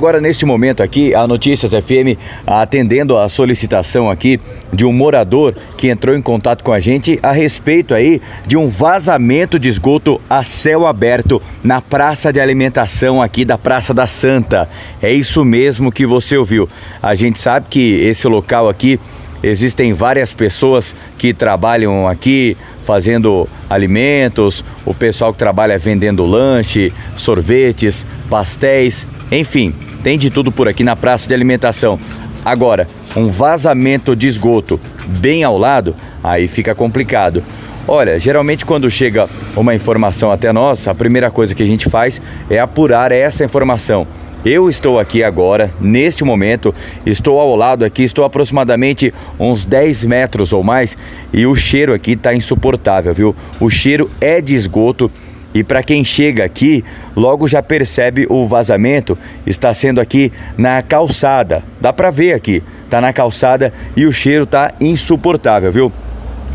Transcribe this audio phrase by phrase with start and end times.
[0.00, 2.16] Agora, neste momento aqui, a Notícias FM
[2.46, 4.40] atendendo a solicitação aqui
[4.72, 8.66] de um morador que entrou em contato com a gente a respeito aí de um
[8.66, 14.70] vazamento de esgoto a céu aberto na praça de alimentação aqui da Praça da Santa.
[15.02, 16.66] É isso mesmo que você ouviu.
[17.02, 18.98] A gente sabe que esse local aqui
[19.42, 22.56] existem várias pessoas que trabalham aqui
[22.86, 30.68] fazendo alimentos, o pessoal que trabalha vendendo lanche, sorvetes, pastéis, enfim, tem de tudo por
[30.68, 31.98] aqui na praça de alimentação.
[32.44, 37.42] Agora, um vazamento de esgoto bem ao lado, aí fica complicado.
[37.86, 42.20] Olha, geralmente quando chega uma informação até nós, a primeira coisa que a gente faz
[42.48, 44.06] é apurar essa informação.
[44.42, 46.74] Eu estou aqui agora, neste momento,
[47.04, 50.96] estou ao lado aqui, estou aproximadamente uns 10 metros ou mais
[51.30, 53.36] e o cheiro aqui está insuportável, viu?
[53.60, 55.10] O cheiro é de esgoto
[55.54, 56.84] e para quem chega aqui,
[57.16, 61.62] logo já percebe o vazamento, está sendo aqui na calçada.
[61.80, 65.92] Dá para ver aqui, tá na calçada e o cheiro tá insuportável, viu?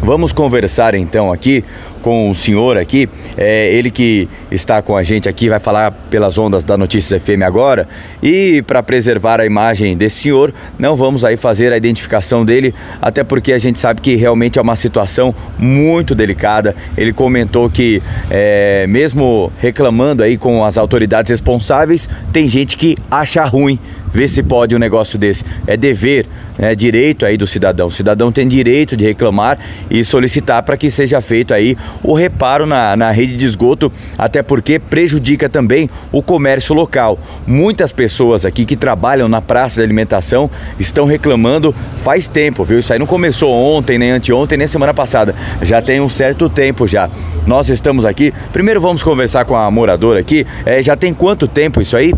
[0.01, 1.63] Vamos conversar então aqui
[2.05, 6.37] com o senhor aqui, é, ele que está com a gente aqui, vai falar pelas
[6.37, 7.87] ondas da Notícias FM agora.
[8.21, 13.23] E para preservar a imagem desse senhor, não vamos aí fazer a identificação dele, até
[13.23, 16.75] porque a gente sabe que realmente é uma situação muito delicada.
[16.95, 23.43] Ele comentou que, é, mesmo reclamando aí com as autoridades responsáveis, tem gente que acha
[23.43, 23.79] ruim
[24.15, 25.43] ver se pode um negócio desse.
[25.67, 26.25] É dever,
[26.57, 27.87] é direito aí do cidadão.
[27.87, 29.59] O cidadão tem direito de reclamar
[29.91, 34.41] e solicitar para que seja feito aí o reparo na, na rede de esgoto, até
[34.41, 37.19] porque prejudica também o comércio local.
[37.45, 40.49] Muitas pessoas aqui que trabalham na praça de alimentação
[40.79, 42.79] estão reclamando faz tempo, viu?
[42.79, 45.35] Isso aí não começou ontem, nem anteontem, nem semana passada.
[45.61, 47.09] Já tem um certo tempo já.
[47.45, 48.33] Nós estamos aqui.
[48.53, 50.47] Primeiro vamos conversar com a moradora aqui.
[50.65, 52.13] É, já tem quanto tempo isso aí?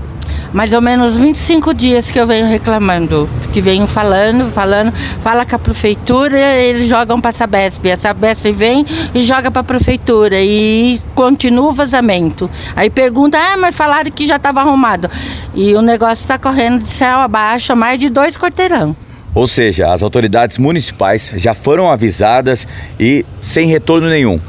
[0.58, 4.92] Mais ou menos 25 dias que eu venho reclamando, que venho falando, falando,
[5.22, 9.60] fala com a prefeitura, eles jogam para a Sabesp, a Sabesp vem e joga para
[9.60, 12.50] a prefeitura e continua o vazamento.
[12.76, 15.12] Aí pergunta, ah, mas falaram que já estava arrumado.
[15.54, 18.96] E o negócio está correndo de céu abaixo, mais de dois quarteirão.
[19.36, 22.68] Ou seja, as autoridades municipais já foram avisadas
[23.00, 24.42] e sem retorno nenhum.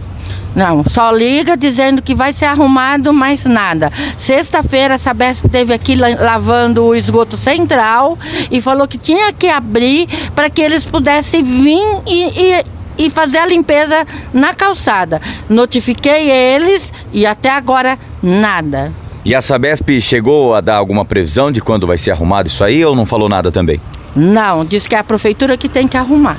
[0.55, 3.93] Não, só liga dizendo que vai ser arrumado, mais nada.
[4.17, 8.19] Sexta-feira a Sabesp esteve aqui lavando o esgoto central
[8.51, 12.65] e falou que tinha que abrir para que eles pudessem vir e, e
[12.99, 15.23] e fazer a limpeza na calçada.
[15.49, 18.93] Notifiquei eles e até agora nada.
[19.25, 22.85] E a Sabesp chegou a dar alguma previsão de quando vai ser arrumado isso aí
[22.85, 23.81] ou não falou nada também?
[24.17, 26.39] Não, disse que é a prefeitura que tem que arrumar.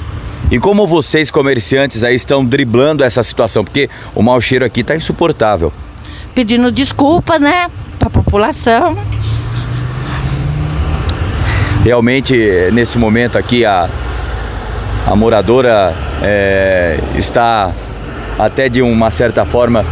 [0.51, 3.63] E como vocês, comerciantes, aí estão driblando essa situação?
[3.63, 5.71] Porque o mau cheiro aqui está insuportável.
[6.33, 8.97] Pedindo desculpa, né, para a população.
[11.83, 12.35] Realmente,
[12.73, 13.87] nesse momento aqui, a,
[15.05, 15.93] a moradora
[16.23, 17.71] é, está
[18.37, 19.85] até de uma certa forma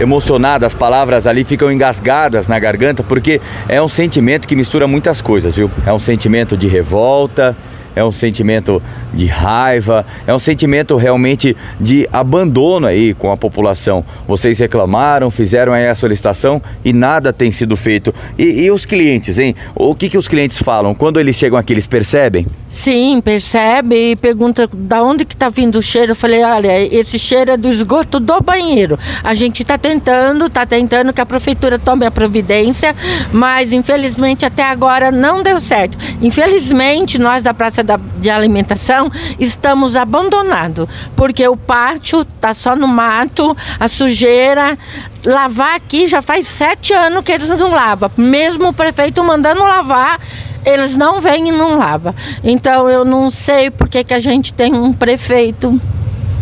[0.00, 5.22] emocionada, as palavras ali ficam engasgadas na garganta, porque é um sentimento que mistura muitas
[5.22, 5.70] coisas, viu?
[5.86, 7.56] É um sentimento de revolta,
[7.94, 8.82] é um sentimento
[9.16, 14.04] de raiva, é um sentimento realmente de abandono aí com a população.
[14.28, 18.14] Vocês reclamaram, fizeram aí a solicitação e nada tem sido feito.
[18.38, 19.56] E, e os clientes, hein?
[19.74, 20.94] O que, que os clientes falam?
[20.94, 22.46] Quando eles chegam aqui, eles percebem?
[22.68, 26.12] Sim, percebe e pergunta da onde que está vindo o cheiro.
[26.12, 28.98] Eu falei, olha, esse cheiro é do esgoto do banheiro.
[29.24, 32.94] A gente está tentando, está tentando que a prefeitura tome a providência,
[33.32, 35.96] mas infelizmente até agora não deu certo.
[36.20, 39.05] Infelizmente, nós da Praça da, de Alimentação
[39.38, 44.78] estamos abandonados, porque o pátio está só no mato, a sujeira.
[45.24, 48.10] Lavar aqui já faz sete anos que eles não lavam.
[48.16, 50.20] Mesmo o prefeito mandando lavar,
[50.64, 52.14] eles não vêm e não lavam.
[52.42, 55.80] Então eu não sei por que, que a gente tem um prefeito.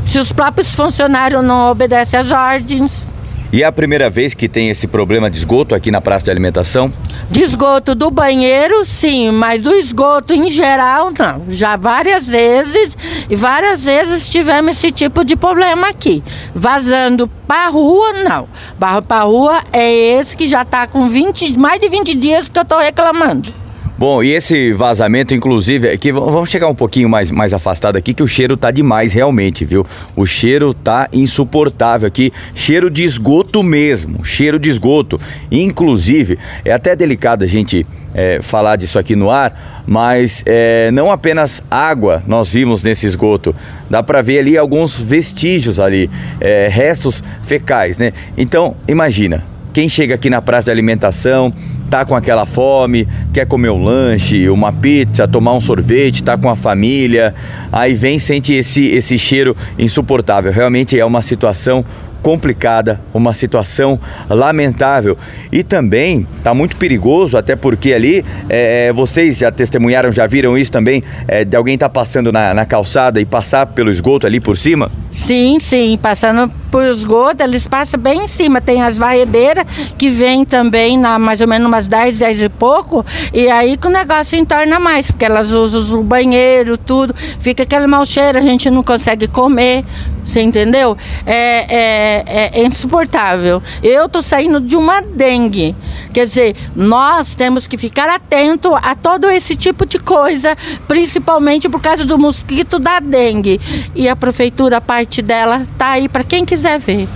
[0.07, 3.07] Se os próprios funcionários não obedecem às ordens.
[3.53, 6.31] E é a primeira vez que tem esse problema de esgoto aqui na praça de
[6.31, 6.93] alimentação?
[7.31, 11.45] De esgoto do banheiro, sim, mas do esgoto em geral, não.
[11.49, 12.97] Já várias vezes,
[13.29, 16.23] e várias vezes tivemos esse tipo de problema aqui.
[16.55, 18.49] Vazando para rua, não.
[18.79, 22.59] Barro para rua é esse que já está com 20, mais de 20 dias que
[22.59, 23.64] eu estou reclamando.
[23.97, 28.25] Bom, e esse vazamento, inclusive, aqui vamos chegar um pouquinho mais, mais afastado aqui, que
[28.25, 29.87] o cheiro tá demais realmente, viu?
[30.17, 35.21] O cheiro tá insuportável aqui, cheiro de esgoto mesmo, cheiro de esgoto.
[35.49, 41.13] Inclusive, é até delicado a gente é, falar disso aqui no ar, mas é, não
[41.13, 43.55] apenas água nós vimos nesse esgoto,
[43.89, 46.11] dá para ver ali alguns vestígios ali,
[46.41, 48.13] é, restos fecais, né?
[48.37, 51.53] Então, imagina, quem chega aqui na praça de alimentação,
[51.95, 56.51] tá com aquela fome, quer comer um lanche, uma pizza, tomar um sorvete, tá com
[56.51, 57.33] a família,
[57.71, 60.51] aí vem sente esse esse cheiro insuportável.
[60.51, 61.85] Realmente é uma situação
[62.21, 65.17] complicada, uma situação lamentável.
[65.53, 70.59] E também está muito perigoso, até porque ali é, é, vocês já testemunharam, já viram
[70.59, 74.27] isso também, é, de alguém estar tá passando na, na calçada e passar pelo esgoto
[74.27, 74.91] ali por cima?
[75.15, 78.61] Sim, sim, passando por esgoto, eles passam bem em cima.
[78.61, 79.65] Tem as varredeiras
[79.97, 83.87] que vêm também na mais ou menos umas 10, 10 e pouco, e aí que
[83.87, 88.41] o negócio entorna mais, porque elas usam o banheiro, tudo, fica aquele mau cheiro, a
[88.41, 89.85] gente não consegue comer,
[90.25, 90.97] você entendeu?
[91.27, 93.63] É, é, é, é insuportável.
[93.83, 95.77] Eu tô saindo de uma dengue.
[96.13, 100.57] Quer dizer, nós temos que ficar atento a todo esse tipo de coisa,
[100.89, 103.61] principalmente por causa do mosquito da dengue.
[103.95, 107.07] E a prefeitura, a parte dela, tá aí para quem quiser ver.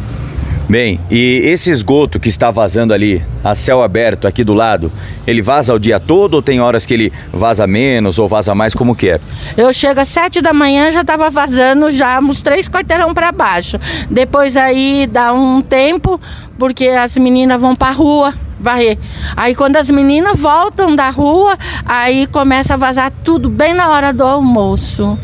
[0.69, 4.93] Bem, e esse esgoto que está vazando ali, a céu aberto aqui do lado,
[5.27, 8.75] ele vaza o dia todo ou tem horas que ele vaza menos ou vaza mais,
[8.75, 9.21] como que é?
[9.57, 13.79] Eu chego às sete da manhã, já estava vazando já uns três quarteirão para baixo.
[14.11, 16.21] Depois aí dá um tempo,
[16.59, 18.99] porque as meninas vão para rua varrer.
[19.35, 21.57] Aí quando as meninas voltam da rua,
[21.87, 25.19] aí começa a vazar tudo bem na hora do almoço.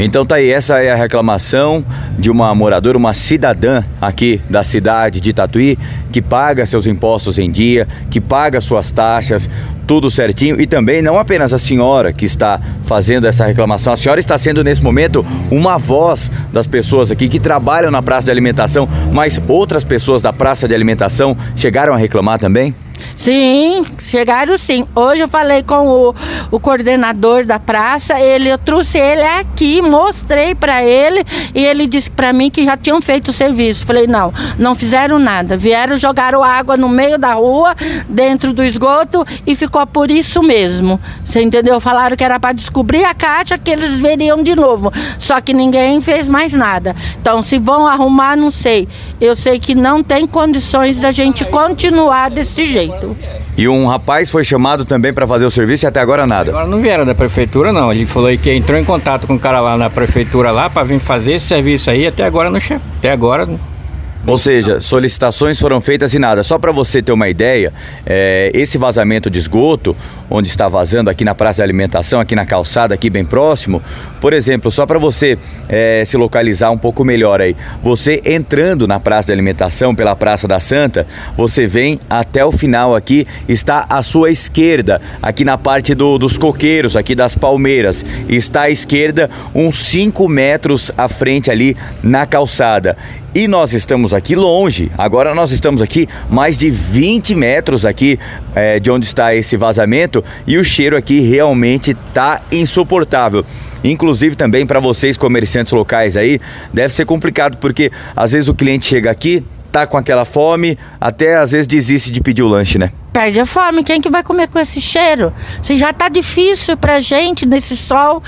[0.00, 1.84] Então tá aí, essa é a reclamação
[2.16, 5.76] de uma moradora, uma cidadã aqui da cidade de Tatuí,
[6.12, 9.50] que paga seus impostos em dia, que paga suas taxas,
[9.88, 10.60] tudo certinho.
[10.60, 14.62] E também não apenas a senhora que está fazendo essa reclamação, a senhora está sendo
[14.62, 19.82] nesse momento uma voz das pessoas aqui que trabalham na praça de alimentação, mas outras
[19.82, 22.72] pessoas da praça de alimentação chegaram a reclamar também?
[23.16, 24.86] Sim, chegaram sim.
[24.94, 26.14] Hoje eu falei com o,
[26.50, 31.24] o coordenador da praça, ele, eu trouxe ele aqui, mostrei para ele
[31.54, 33.86] e ele disse para mim que já tinham feito o serviço.
[33.86, 35.56] Falei, não, não fizeram nada.
[35.56, 37.74] Vieram, jogaram água no meio da rua,
[38.08, 41.00] dentro do esgoto e ficou por isso mesmo.
[41.24, 41.80] Você entendeu?
[41.80, 44.92] Falaram que era para descobrir a caixa que eles veriam de novo.
[45.18, 46.94] Só que ninguém fez mais nada.
[47.20, 48.88] Então, se vão arrumar, não sei.
[49.20, 53.16] Eu sei que não tem condições da gente continuar desse jeito jeito.
[53.56, 56.50] E um rapaz foi chamado também para fazer o serviço e até agora nada.
[56.50, 57.92] Agora não vieram da prefeitura não.
[57.92, 60.98] Ele falou que entrou em contato com o cara lá na prefeitura lá para vir
[60.98, 62.06] fazer esse serviço aí.
[62.06, 62.82] Até agora não chegou.
[62.98, 63.48] Até agora
[64.26, 66.42] ou seja, solicitações foram feitas e nada.
[66.42, 67.72] Só para você ter uma ideia,
[68.04, 69.96] é, esse vazamento de esgoto,
[70.30, 73.82] onde está vazando aqui na praça de alimentação, aqui na calçada, aqui bem próximo,
[74.20, 75.38] por exemplo, só para você
[75.68, 80.48] é, se localizar um pouco melhor aí, você entrando na praça de alimentação pela Praça
[80.48, 85.94] da Santa, você vem até o final aqui, está à sua esquerda, aqui na parte
[85.94, 91.76] do, dos coqueiros, aqui das palmeiras, está à esquerda uns 5 metros à frente ali
[92.02, 92.96] na calçada.
[93.34, 98.18] E nós estamos aqui longe, agora nós estamos aqui mais de 20 metros aqui
[98.54, 103.44] é, de onde está esse vazamento e o cheiro aqui realmente tá insuportável.
[103.82, 106.40] Inclusive também para vocês comerciantes locais aí,
[106.72, 111.36] deve ser complicado porque às vezes o cliente chega aqui, tá com aquela fome, até
[111.36, 112.90] às vezes desiste de pedir o lanche, né?
[113.12, 115.32] Perde a fome, quem que vai comer com esse cheiro?
[115.62, 118.22] Se já tá difícil pra gente nesse sol,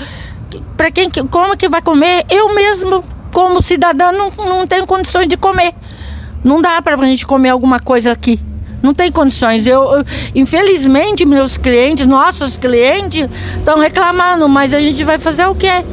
[0.77, 2.25] para quem que, como que vai comer?
[2.29, 5.73] Eu mesmo como cidadã, não, não tenho condições de comer.
[6.43, 8.39] Não dá para a gente comer alguma coisa aqui.
[8.81, 9.67] Não tem condições.
[9.67, 15.55] Eu, eu, infelizmente, meus clientes, nossos clientes, estão reclamando, mas a gente vai fazer o
[15.55, 15.83] quê?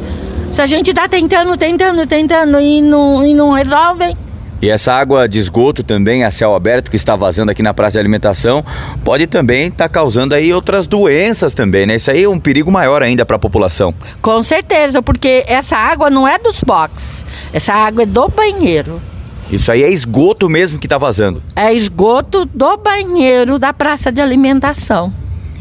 [0.50, 4.16] Se a gente está tentando, tentando, tentando e não, e não resolvem.
[4.60, 7.92] E essa água de esgoto também a céu aberto que está vazando aqui na praça
[7.92, 8.64] de alimentação
[9.04, 11.94] pode também estar tá causando aí outras doenças também, né?
[11.94, 13.94] Isso aí é um perigo maior ainda para a população.
[14.20, 19.00] Com certeza, porque essa água não é dos boxes, essa água é do banheiro.
[19.50, 21.42] Isso aí é esgoto mesmo que está vazando.
[21.56, 25.12] É esgoto do banheiro da praça de alimentação.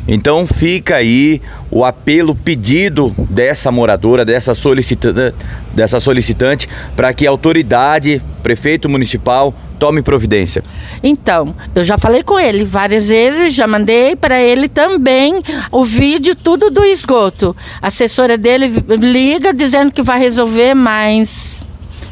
[0.08, 5.36] Então fica aí o apelo pedido dessa moradora, dessa solicitante,
[5.74, 10.64] dessa solicitante, para que a autoridade, prefeito municipal, tome providência.
[11.04, 15.42] Então, eu já falei com ele várias vezes, já mandei para ele também
[15.72, 17.56] o vídeo tudo do esgoto.
[17.82, 21.62] A assessora dele liga dizendo que vai resolver, mas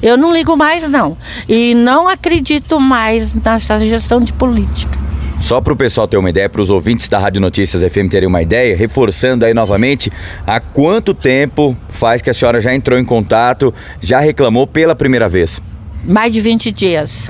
[0.05, 1.17] eu não ligo mais não.
[1.49, 4.97] E não acredito mais nessa gestão de política.
[5.41, 8.27] Só para o pessoal ter uma ideia, para os ouvintes da Rádio Notícias FM terem
[8.27, 10.11] uma ideia, reforçando aí novamente,
[10.45, 15.27] há quanto tempo faz que a senhora já entrou em contato, já reclamou pela primeira
[15.27, 15.59] vez?
[16.03, 17.29] Mais de 20 dias.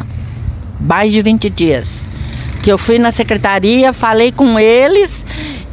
[0.80, 2.06] Mais de 20 dias.
[2.62, 5.26] Que eu fui na secretaria, falei com eles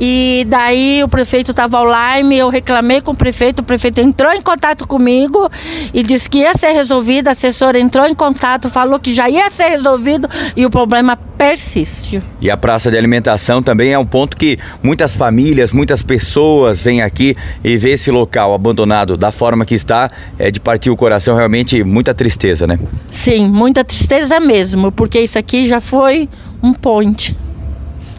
[0.04, 4.40] E daí o prefeito estava online, eu reclamei com o prefeito, o prefeito entrou em
[4.40, 5.49] contato comigo
[5.94, 9.49] e disse que ia ser resolvido, a assessora entrou em contato, falou que já ia
[9.49, 12.21] ser resolvido e o problema persiste.
[12.40, 17.00] E a praça de alimentação também é um ponto que muitas famílias, muitas pessoas vêm
[17.00, 21.37] aqui e vê esse local abandonado da forma que está, é de partir o coração
[21.37, 22.76] realmente muita tristeza, né?
[23.09, 26.28] Sim, muita tristeza mesmo, porque isso aqui já foi
[26.61, 27.37] um ponte.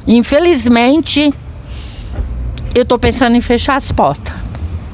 [0.07, 1.33] Infelizmente,
[2.75, 4.33] eu estou pensando em fechar as portas.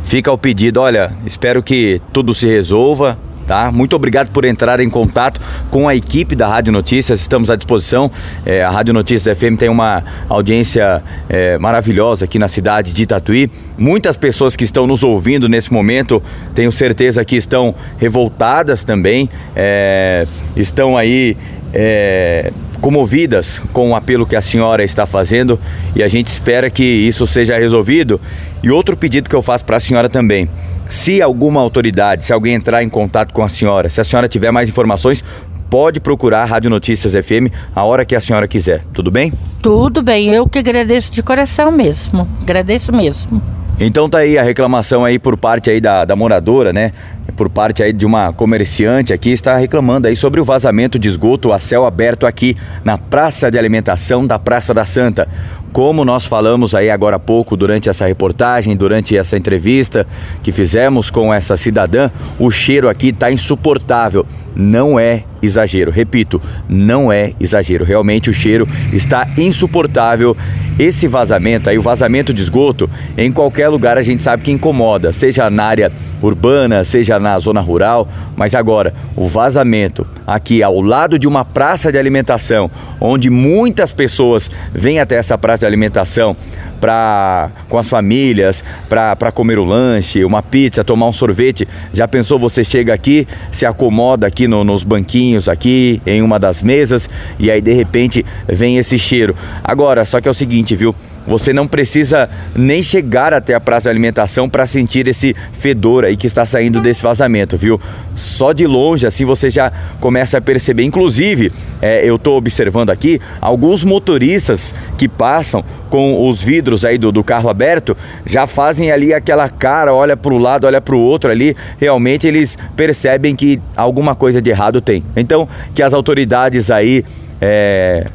[0.04, 3.72] Fica o pedido, olha, espero que tudo se resolva, tá?
[3.72, 8.12] Muito obrigado por entrar em contato com a equipe da Rádio Notícias, estamos à disposição.
[8.46, 13.52] É, a Rádio Notícias FM tem uma audiência é, maravilhosa aqui na cidade de Tatuí.
[13.78, 16.22] Muitas pessoas que estão nos ouvindo nesse momento,
[16.56, 21.38] tenho certeza que estão revoltadas também, é, estão aí
[21.74, 25.60] é, comovidas com o apelo que a senhora está fazendo
[25.96, 28.20] e a gente espera que isso seja resolvido.
[28.64, 30.50] E outro pedido que eu faço para a senhora também
[30.90, 34.50] se alguma autoridade, se alguém entrar em contato com a senhora, se a senhora tiver
[34.50, 35.24] mais informações,
[35.70, 38.84] pode procurar a Rádio Notícias FM a hora que a senhora quiser.
[38.92, 39.32] Tudo bem?
[39.62, 40.30] Tudo bem.
[40.30, 42.28] Eu que agradeço de coração mesmo.
[42.42, 43.59] Agradeço mesmo.
[43.82, 46.92] Então tá aí a reclamação aí por parte aí da, da moradora, né?
[47.38, 51.54] Por parte aí de uma comerciante aqui, está reclamando aí sobre o vazamento de esgoto
[51.54, 55.30] a céu aberto aqui na Praça de Alimentação da Praça da Santa.
[55.72, 60.06] Como nós falamos aí agora há pouco durante essa reportagem, durante essa entrevista
[60.42, 62.10] que fizemos com essa cidadã,
[62.40, 64.26] o cheiro aqui está insuportável.
[64.56, 67.86] Não é exagero, repito, não é exagero.
[67.86, 70.36] Realmente o cheiro está insuportável.
[70.78, 75.14] Esse vazamento aí, o vazamento de esgoto, em qualquer lugar a gente sabe que incomoda,
[75.14, 81.18] seja na área urbana, seja na zona rural, mas agora o vazamento aqui ao lado
[81.18, 86.36] de uma praça de alimentação, onde muitas pessoas vêm até essa praça de alimentação
[86.80, 91.68] para com as famílias, para comer o lanche, uma pizza, tomar um sorvete.
[91.94, 96.62] Já pensou você chega aqui, se acomoda aqui no, nos banquinhos aqui em uma das
[96.62, 99.36] mesas e aí de repente vem esse cheiro.
[99.64, 100.96] Agora, só que é o seguinte, viu?
[101.28, 106.18] Você não precisa nem chegar até a praça de alimentação para sentir esse fedor aí
[106.18, 107.80] que está saindo desse vazamento, viu?
[108.16, 110.84] Só de longe assim você já começa a perceber.
[110.84, 117.12] Inclusive, é, eu estou observando aqui alguns motoristas que passam com os vidros aí do,
[117.12, 121.00] do carro aberto já fazem ali aquela cara, olha para o lado, olha para o
[121.00, 121.56] outro ali.
[121.80, 125.04] Realmente eles percebem que alguma coisa de errado tem.
[125.16, 127.04] Então, que as autoridades aí
[127.42, 128.08] é,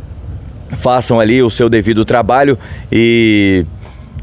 [0.75, 2.59] façam ali o seu devido trabalho
[2.91, 3.65] e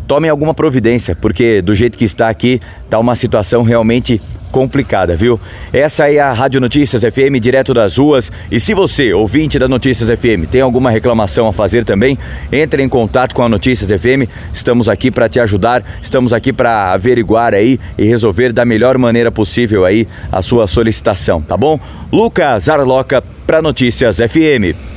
[0.08, 5.39] tomem alguma providência, porque do jeito que está aqui, está uma situação realmente complicada, viu?
[5.72, 8.31] Essa é a Rádio Notícias FM, direto das ruas.
[8.51, 12.17] E se você, ouvinte da Notícias FM, tem alguma reclamação a fazer também,
[12.51, 14.29] entre em contato com a Notícias FM.
[14.53, 19.31] Estamos aqui para te ajudar, estamos aqui para averiguar aí e resolver da melhor maneira
[19.31, 21.79] possível aí a sua solicitação, tá bom?
[22.12, 24.91] Lucas Arloca para Notícias FM.